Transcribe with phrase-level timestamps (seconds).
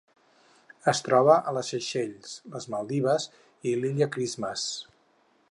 [0.91, 3.29] Es troba a les Seychelles, les Maldives
[3.73, 4.67] i l'Illa Christmas.